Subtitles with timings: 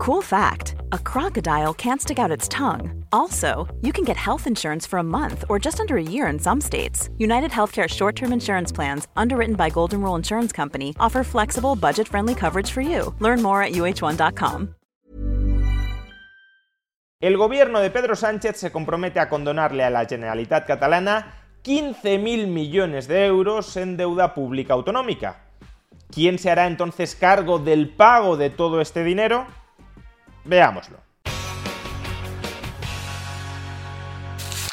[0.00, 3.04] Cool fact a crocodile can't stick out its tongue.
[3.12, 6.38] Also, you can get health insurance for a month or just under a year in
[6.38, 7.10] some states.
[7.18, 12.08] United Healthcare short term insurance plans, underwritten by Golden Rule Insurance Company, offer flexible, budget
[12.08, 13.14] friendly coverage for you.
[13.20, 14.74] Learn more at uh1.com.
[17.20, 23.06] El gobierno de Pedro Sánchez se compromete a condonarle a la Generalitat Catalana 15.000 millones
[23.06, 25.42] de euros en deuda pública autonómica.
[26.10, 29.46] ¿Quién se hará entonces cargo del pago de todo este dinero?
[30.50, 30.98] Veámoslo.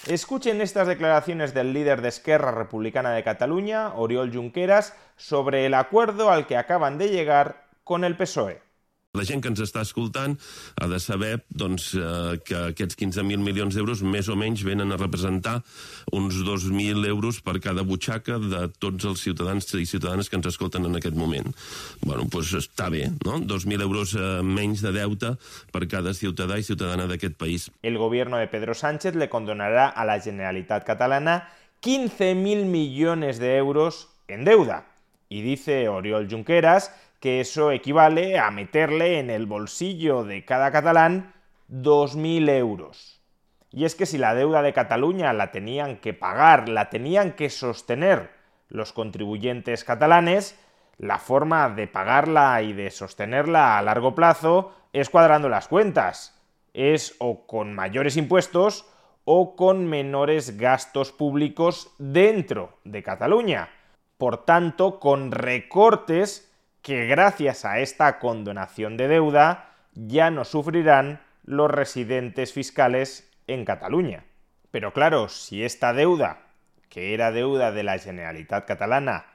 [0.07, 6.31] Escuchen estas declaraciones del líder de Esquerra Republicana de Cataluña, Oriol Junqueras, sobre el acuerdo
[6.31, 8.66] al que acaban de llegar con el PSOE.
[9.17, 10.37] La gent que ens està escoltant
[10.77, 14.99] ha de saber doncs, eh, que aquests 15.000 milions d'euros més o menys venen a
[14.99, 15.57] representar
[16.13, 20.85] uns 2.000 euros per cada butxaca de tots els ciutadans i ciutadanes que ens escolten
[20.85, 21.49] en aquest moment.
[22.01, 23.39] bueno, doncs està bé, no?
[23.41, 25.33] 2.000 euros eh, menys de deute
[25.73, 27.69] per cada ciutadà i ciutadana d'aquest país.
[27.81, 31.49] El gobierno de Pedro Sánchez le condonará a la Generalitat Catalana
[31.81, 34.85] 15.000 millones de euros en deuda.
[35.29, 41.33] Y dice Oriol Junqueras que eso equivale a meterle en el bolsillo de cada catalán
[41.69, 43.21] 2.000 euros.
[43.71, 47.49] Y es que si la deuda de Cataluña la tenían que pagar, la tenían que
[47.49, 48.31] sostener
[48.69, 50.59] los contribuyentes catalanes,
[50.97, 56.41] la forma de pagarla y de sostenerla a largo plazo es cuadrando las cuentas.
[56.73, 58.85] Es o con mayores impuestos
[59.23, 63.69] o con menores gastos públicos dentro de Cataluña.
[64.17, 66.46] Por tanto, con recortes
[66.87, 74.23] que gracias a esta condonación de deuda ya no sufrirán los residentes fiscales en Cataluña.
[74.71, 76.43] Pero claro, si esta deuda,
[76.87, 79.25] que era deuda de la Generalitat catalana,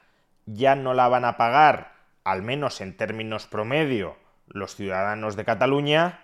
[0.46, 1.92] ya no la van a pagar,
[2.24, 4.16] al menos en términos promedio,
[4.46, 6.20] los ciudadanos de Cataluña,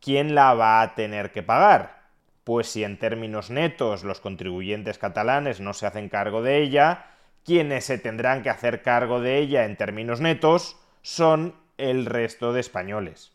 [0.00, 2.02] ¿quién la va a tener que pagar?
[2.44, 7.11] Pues si en términos netos los contribuyentes catalanes no se hacen cargo de ella,
[7.44, 12.60] quienes se tendrán que hacer cargo de ella en términos netos son el resto de
[12.60, 13.32] españoles.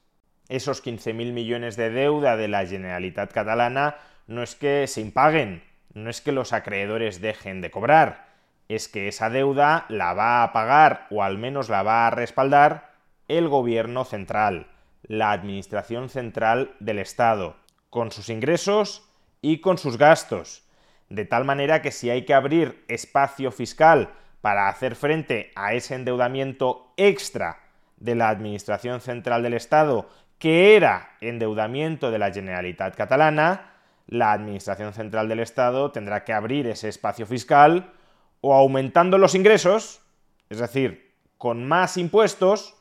[0.50, 3.97] Esos 15.000 millones de deuda de la Generalitat catalana
[4.28, 5.63] no es que se impaguen,
[5.94, 8.28] no es que los acreedores dejen de cobrar,
[8.69, 12.94] es que esa deuda la va a pagar o al menos la va a respaldar
[13.28, 14.67] el gobierno central,
[15.03, 17.57] la Administración Central del Estado,
[17.90, 19.03] con sus ingresos
[19.41, 20.66] y con sus gastos
[21.09, 24.09] de tal manera que si hay que abrir espacio fiscal
[24.41, 27.59] para hacer frente a ese endeudamiento extra
[27.97, 33.73] de la Administración Central del Estado, que era endeudamiento de la Generalitat Catalana,
[34.07, 37.94] la Administración Central del Estado tendrá que abrir ese espacio fiscal
[38.41, 40.01] o aumentando los ingresos,
[40.50, 42.75] es decir, con más impuestos,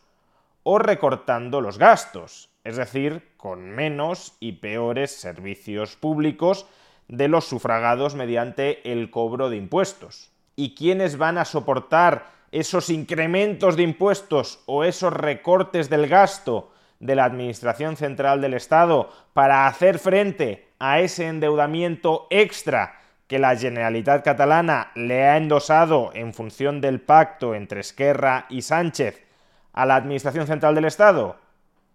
[0.62, 6.66] o recortando los gastos, es decir, con menos y peores servicios públicos
[7.08, 10.32] de los sufragados mediante el cobro de impuestos.
[10.56, 17.14] ¿Y quiénes van a soportar esos incrementos de impuestos o esos recortes del gasto de
[17.14, 24.24] la Administración Central del Estado para hacer frente a ese endeudamiento extra que la Generalitat
[24.24, 29.26] catalana le ha endosado en función del pacto entre Esquerra y Sánchez
[29.72, 31.36] a la Administración Central del Estado?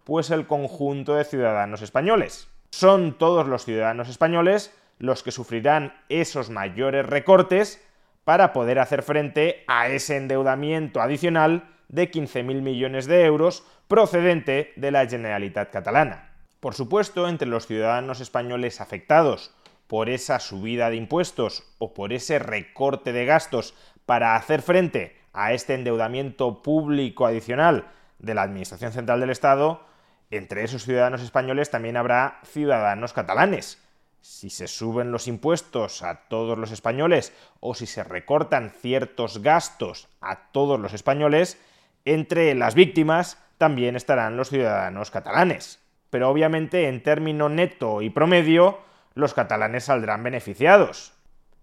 [0.03, 2.49] Pues el conjunto de ciudadanos españoles.
[2.71, 7.83] Son todos los ciudadanos españoles los que sufrirán esos mayores recortes
[8.23, 14.91] para poder hacer frente a ese endeudamiento adicional de 15.000 millones de euros procedente de
[14.91, 16.33] la Generalitat catalana.
[16.59, 19.55] Por supuesto, entre los ciudadanos españoles afectados
[19.87, 23.73] por esa subida de impuestos o por ese recorte de gastos
[24.05, 27.87] para hacer frente a este endeudamiento público adicional
[28.19, 29.83] de la Administración Central del Estado,
[30.29, 33.81] entre esos ciudadanos españoles también habrá ciudadanos catalanes,
[34.21, 40.07] si se suben los impuestos a todos los españoles o si se recortan ciertos gastos
[40.21, 41.59] a todos los españoles,
[42.05, 45.79] entre las víctimas también estarán los ciudadanos catalanes.
[46.09, 48.79] Pero obviamente en término neto y promedio,
[49.13, 51.13] los catalanes saldrán beneficiados.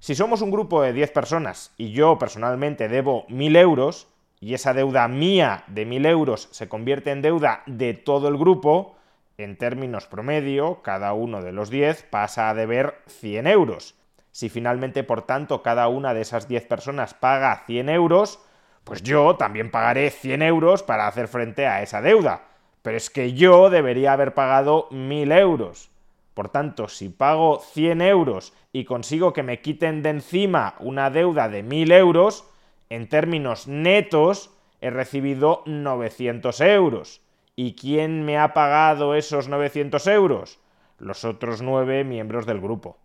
[0.00, 4.08] Si somos un grupo de 10 personas y yo personalmente debo 1.000 euros,
[4.40, 8.97] y esa deuda mía de 1.000 euros se convierte en deuda de todo el grupo,
[9.38, 13.94] en términos promedio, cada uno de los 10 pasa a deber 100 euros.
[14.32, 18.40] Si finalmente, por tanto, cada una de esas 10 personas paga 100 euros,
[18.82, 22.49] pues yo también pagaré 100 euros para hacer frente a esa deuda.
[22.82, 25.91] Pero es que yo debería haber pagado 1000 euros.
[26.34, 31.49] Por tanto, si pago 100 euros y consigo que me quiten de encima una deuda
[31.49, 32.44] de 1000 euros,
[32.91, 34.50] en términos netos
[34.81, 37.20] he recibido 900 euros
[37.60, 40.60] ¿Y quién me ha pagado esos 900 euros?
[40.96, 42.99] Los otros nueve miembros del grupo.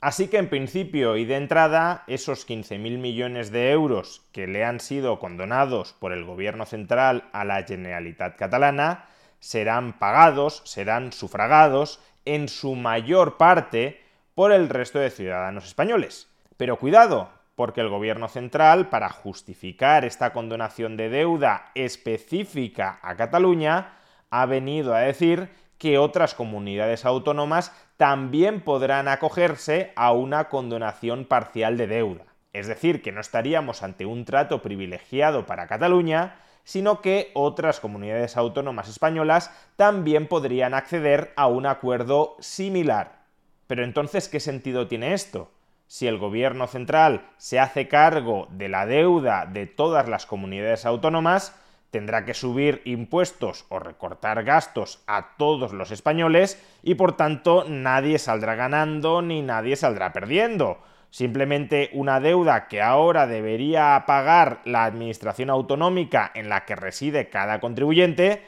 [0.00, 4.80] Así que en principio y de entrada, esos 15.000 millones de euros que le han
[4.80, 9.04] sido condonados por el gobierno central a la Generalitat catalana
[9.38, 14.02] serán pagados, serán sufragados en su mayor parte
[14.34, 16.28] por el resto de ciudadanos españoles.
[16.56, 17.30] Pero cuidado,
[17.62, 23.92] porque el gobierno central, para justificar esta condonación de deuda específica a Cataluña,
[24.30, 25.48] ha venido a decir
[25.78, 32.24] que otras comunidades autónomas también podrán acogerse a una condonación parcial de deuda.
[32.52, 38.36] Es decir, que no estaríamos ante un trato privilegiado para Cataluña, sino que otras comunidades
[38.36, 43.22] autónomas españolas también podrían acceder a un acuerdo similar.
[43.68, 45.52] Pero entonces, ¿qué sentido tiene esto?
[45.92, 51.54] Si el gobierno central se hace cargo de la deuda de todas las comunidades autónomas,
[51.90, 58.18] tendrá que subir impuestos o recortar gastos a todos los españoles y por tanto nadie
[58.18, 60.78] saldrá ganando ni nadie saldrá perdiendo.
[61.10, 67.60] Simplemente una deuda que ahora debería pagar la administración autonómica en la que reside cada
[67.60, 68.40] contribuyente,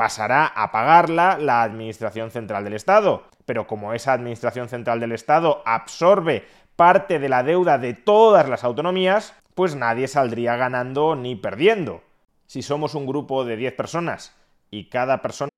[0.00, 3.24] pasará a pagarla la Administración Central del Estado.
[3.44, 6.46] Pero como esa Administración Central del Estado absorbe
[6.80, 12.00] parte de la deuda de todas las autonomías, pues nadie saldría ganando ni perdiendo.
[12.46, 14.32] Si somos un grupo de 10 personas
[14.70, 15.50] y cada persona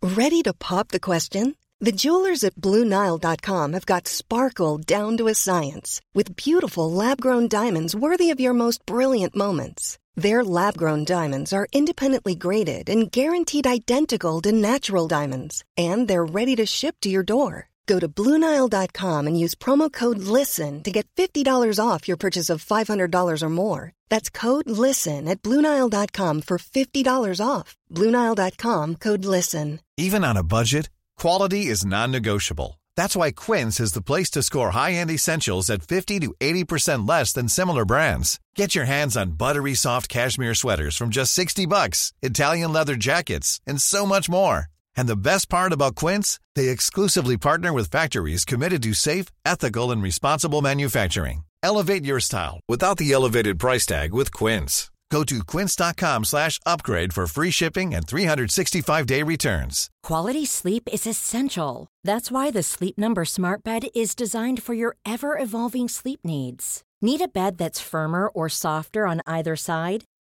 [0.00, 1.54] Ready to pop the question?
[1.80, 7.94] The jewelers at BlueNile.com have got sparkle down to a science with beautiful lab-grown diamonds
[7.94, 9.98] worthy of your most brilliant moments.
[10.16, 16.56] Their lab-grown diamonds are independently graded and guaranteed identical to natural diamonds, and they're ready
[16.56, 17.68] to ship to your door.
[17.88, 22.64] Go to Bluenile.com and use promo code LISTEN to get $50 off your purchase of
[22.64, 23.92] $500 or more.
[24.10, 27.76] That's code LISTEN at Bluenile.com for $50 off.
[27.90, 29.80] Bluenile.com code LISTEN.
[29.96, 32.78] Even on a budget, quality is non negotiable.
[32.94, 37.08] That's why Quince is the place to score high end essentials at 50 to 80%
[37.08, 38.38] less than similar brands.
[38.54, 43.60] Get your hands on buttery soft cashmere sweaters from just 60 bucks, Italian leather jackets,
[43.66, 44.66] and so much more.
[44.98, 49.92] And the best part about Quince, they exclusively partner with factories committed to safe, ethical
[49.92, 51.44] and responsible manufacturing.
[51.62, 54.90] Elevate your style without the elevated price tag with Quince.
[55.12, 59.88] Go to quince.com/upgrade for free shipping and 365-day returns.
[60.08, 61.86] Quality sleep is essential.
[62.08, 66.82] That's why the Sleep Number Smart Bed is designed for your ever-evolving sleep needs.
[67.00, 70.02] Need a bed that's firmer or softer on either side?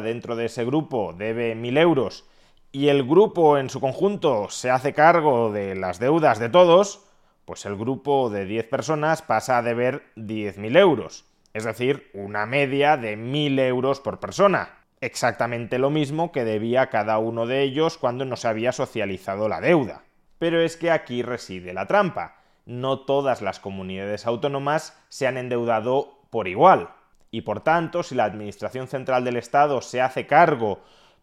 [0.00, 2.24] dentro de ese grupo debe 1.000 euros
[2.72, 7.06] y el grupo en su conjunto se hace cargo de las deudas de todos,
[7.44, 12.96] pues el grupo de 10 personas pasa a deber 10.000 euros, es decir, una media
[12.96, 14.78] de 1.000 euros por persona.
[15.02, 19.60] Exactamente lo mismo que debía cada uno de ellos cuando no se había socializado la
[19.60, 20.04] deuda.
[20.38, 22.36] Pero es que aquí reside la trampa.
[22.64, 26.88] No todas las comunidades autónomas se han endeudado por igual
[27.32, 30.80] y por tanto, si la Administración Central del Estado se hace cargo,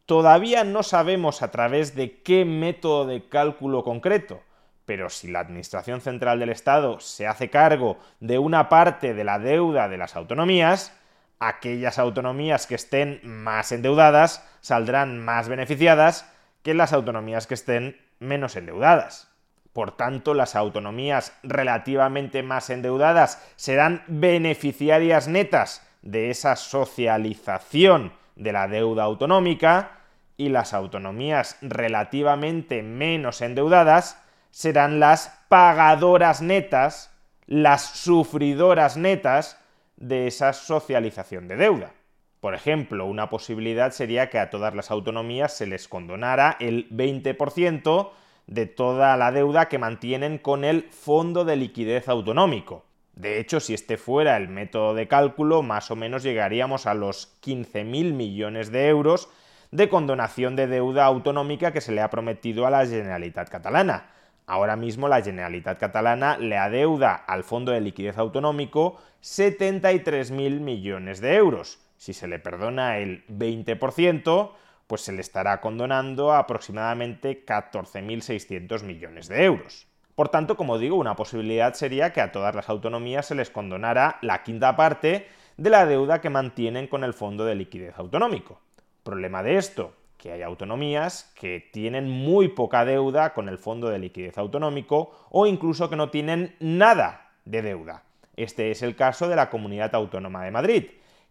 [0.07, 4.41] todavía no sabemos a través de qué método de cálculo concreto,
[4.85, 9.37] pero si la Administración Central del Estado se hace cargo de una parte de la
[9.37, 10.97] deuda de las autonomías,
[11.37, 16.27] aquellas autonomías que estén más endeudadas saldrán más beneficiadas
[16.63, 19.31] que las autonomías que estén menos endeudadas.
[19.73, 28.67] Por tanto, las autonomías relativamente más endeudadas serán beneficiarias netas de esa socialización de la
[28.67, 29.99] deuda autonómica
[30.37, 37.11] y las autonomías relativamente menos endeudadas serán las pagadoras netas,
[37.45, 39.59] las sufridoras netas
[39.97, 41.91] de esa socialización de deuda.
[42.39, 48.11] Por ejemplo, una posibilidad sería que a todas las autonomías se les condonara el 20%
[48.47, 52.85] de toda la deuda que mantienen con el Fondo de Liquidez Autonómico.
[53.19, 57.37] De hecho, si este fuera el método de cálculo, más o menos llegaríamos a los
[57.41, 59.27] 15.000 millones de euros
[59.71, 64.11] de condonación de deuda autonómica que se le ha prometido a la Generalitat catalana.
[64.47, 71.35] Ahora mismo la Generalitat catalana le adeuda al Fondo de Liquidez Autonómico 73.000 millones de
[71.35, 71.81] euros.
[71.97, 74.51] Si se le perdona el 20%,
[74.87, 79.88] pues se le estará condonando aproximadamente 14.600 millones de euros.
[80.19, 84.17] Por tanto, como digo, una posibilidad sería que a todas las autonomías se les condonara
[84.21, 88.59] la quinta parte de la deuda que mantienen con el Fondo de Liquidez Autonómico.
[89.03, 93.97] Problema de esto, que hay autonomías que tienen muy poca deuda con el Fondo de
[93.97, 98.03] Liquidez Autonómico o incluso que no tienen nada de deuda.
[98.35, 100.85] Este es el caso de la Comunidad Autónoma de Madrid,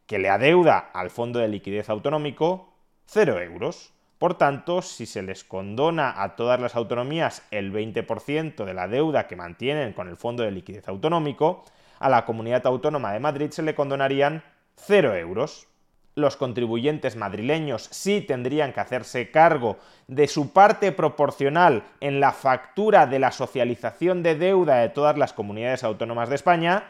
[0.07, 2.73] que le adeuda al Fondo de Liquidez Autonómico
[3.05, 3.93] 0 euros.
[4.19, 9.29] Por tanto, si se les condona a todas las autonomías el 20% de la deuda
[9.29, 11.65] que mantienen con el Fondo de Liquidez Autonómico,
[12.01, 14.43] a la Comunidad Autónoma de Madrid se le condonarían
[14.77, 15.69] 0 euros.
[16.17, 23.07] Los contribuyentes madrileños sí tendrían que hacerse cargo de su parte proporcional en la factura
[23.07, 26.85] de la socialización de deuda de todas las comunidades autónomas de España,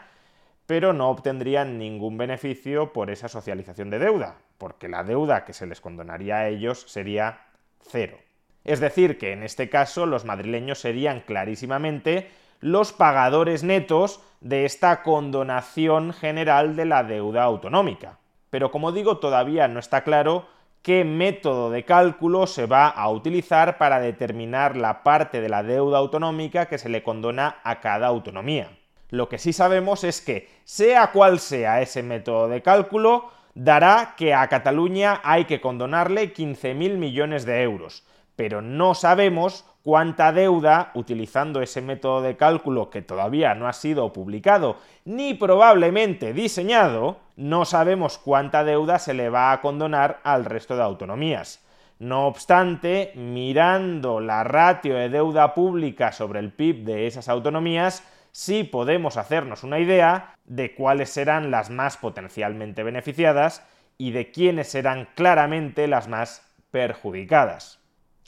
[0.69, 5.65] pero no obtendrían ningún beneficio por esa socialización de deuda, porque la deuda que se
[5.65, 7.47] les condonaría a ellos sería
[7.81, 8.19] cero.
[8.63, 15.01] Es decir, que en este caso los madrileños serían clarísimamente los pagadores netos de esta
[15.01, 18.19] condonación general de la deuda autonómica.
[18.51, 20.45] Pero como digo, todavía no está claro
[20.83, 25.97] qué método de cálculo se va a utilizar para determinar la parte de la deuda
[25.97, 28.69] autonómica que se le condona a cada autonomía.
[29.09, 34.33] Lo que sí sabemos es que, sea cual sea ese método de cálculo, dará que
[34.33, 38.05] a Cataluña hay que condonarle 15.000 millones de euros.
[38.35, 44.13] Pero no sabemos cuánta deuda, utilizando ese método de cálculo que todavía no ha sido
[44.13, 50.75] publicado ni probablemente diseñado, no sabemos cuánta deuda se le va a condonar al resto
[50.75, 51.65] de autonomías.
[51.97, 58.63] No obstante, mirando la ratio de deuda pública sobre el PIB de esas autonomías, sí
[58.63, 63.63] podemos hacernos una idea de cuáles serán las más potencialmente beneficiadas
[63.97, 67.79] y de quiénes serán claramente las más perjudicadas.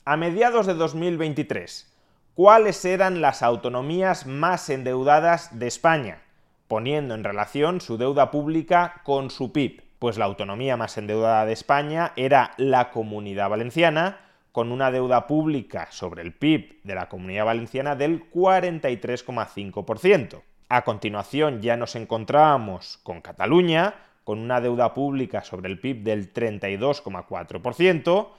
[0.03, 1.93] A mediados de 2023,
[2.33, 6.21] ¿cuáles eran las autonomías más endeudadas de España?
[6.67, 9.83] Poniendo en relación su deuda pública con su PIB.
[9.99, 14.17] Pues la autonomía más endeudada de España era la Comunidad Valenciana,
[14.51, 20.41] con una deuda pública sobre el PIB de la Comunidad Valenciana del 43,5%.
[20.69, 26.33] A continuación ya nos encontrábamos con Cataluña, con una deuda pública sobre el PIB del
[26.33, 28.29] 32,4%,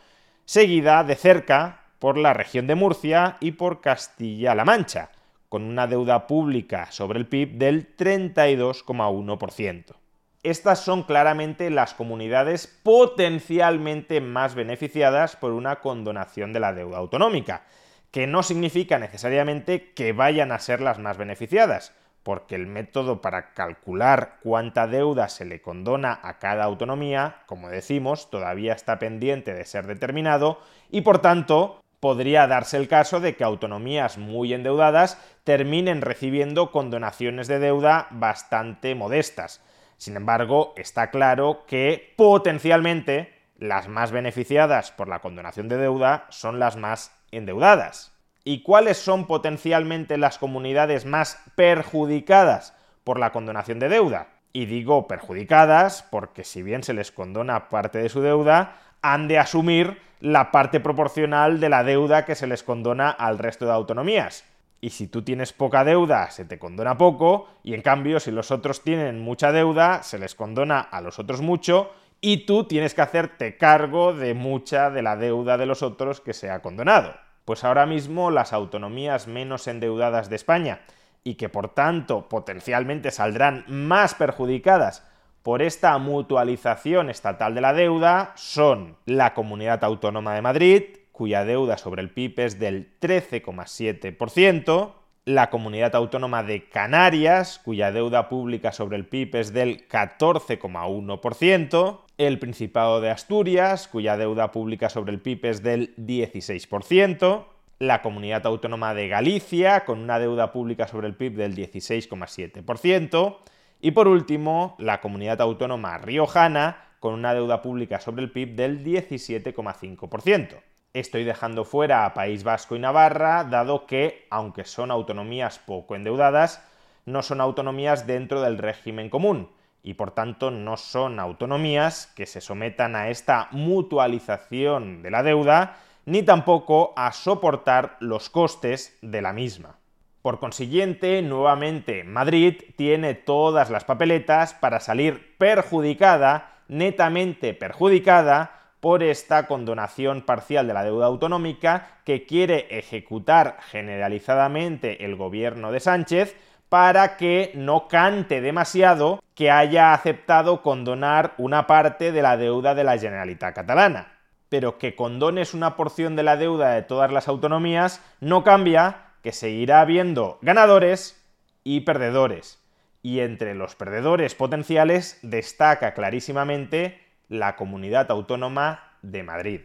[0.44, 5.10] seguida de cerca por la región de Murcia y por Castilla-La Mancha,
[5.48, 10.01] con una deuda pública sobre el PIB del 32,1%.
[10.42, 17.62] Estas son claramente las comunidades potencialmente más beneficiadas por una condonación de la deuda autonómica,
[18.10, 21.94] que no significa necesariamente que vayan a ser las más beneficiadas,
[22.24, 28.28] porque el método para calcular cuánta deuda se le condona a cada autonomía, como decimos,
[28.28, 30.58] todavía está pendiente de ser determinado
[30.90, 37.46] y por tanto podría darse el caso de que autonomías muy endeudadas terminen recibiendo condonaciones
[37.46, 39.62] de deuda bastante modestas
[40.02, 46.58] sin embargo, está claro que potencialmente las más beneficiadas por la condonación de deuda son
[46.58, 48.12] las más endeudadas.
[48.42, 54.26] ¿Y cuáles son potencialmente las comunidades más perjudicadas por la condonación de deuda?
[54.52, 59.38] Y digo perjudicadas porque si bien se les condona parte de su deuda, han de
[59.38, 64.42] asumir la parte proporcional de la deuda que se les condona al resto de autonomías.
[64.84, 68.50] Y si tú tienes poca deuda, se te condona poco, y en cambio, si los
[68.50, 73.02] otros tienen mucha deuda, se les condona a los otros mucho, y tú tienes que
[73.02, 77.14] hacerte cargo de mucha de la deuda de los otros que se ha condonado.
[77.44, 80.80] Pues ahora mismo las autonomías menos endeudadas de España,
[81.22, 85.06] y que por tanto potencialmente saldrán más perjudicadas
[85.44, 91.76] por esta mutualización estatal de la deuda, son la Comunidad Autónoma de Madrid, cuya deuda
[91.76, 98.96] sobre el PIB es del 13,7%, la Comunidad Autónoma de Canarias, cuya deuda pública sobre
[98.96, 105.44] el PIB es del 14,1%, el Principado de Asturias, cuya deuda pública sobre el PIB
[105.44, 107.44] es del 16%,
[107.78, 113.36] la Comunidad Autónoma de Galicia, con una deuda pública sobre el PIB del 16,7%,
[113.80, 118.84] y por último, la Comunidad Autónoma Riojana, con una deuda pública sobre el PIB del
[118.84, 120.71] 17,5%.
[120.94, 126.62] Estoy dejando fuera a País Vasco y Navarra, dado que, aunque son autonomías poco endeudadas,
[127.06, 129.48] no son autonomías dentro del régimen común
[129.82, 135.78] y por tanto no son autonomías que se sometan a esta mutualización de la deuda
[136.04, 139.78] ni tampoco a soportar los costes de la misma.
[140.20, 149.46] Por consiguiente, nuevamente Madrid tiene todas las papeletas para salir perjudicada netamente perjudicada por esta
[149.46, 156.34] condonación parcial de la deuda autonómica que quiere ejecutar generalizadamente el gobierno de Sánchez
[156.68, 162.82] para que no cante demasiado que haya aceptado condonar una parte de la deuda de
[162.82, 164.18] la Generalitat catalana.
[164.48, 169.30] Pero que condones una porción de la deuda de todas las autonomías no cambia que
[169.30, 171.24] seguirá habiendo ganadores
[171.62, 172.58] y perdedores.
[173.00, 179.60] Y entre los perdedores potenciales destaca clarísimamente la comunidad autónoma de Madrid.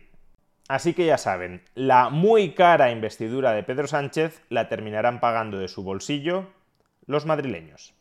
[0.68, 5.70] Así que ya saben, la muy cara investidura de Pedro Sánchez la terminarán pagando de
[5.70, 6.48] su bolsillo
[7.06, 7.96] los madrileños.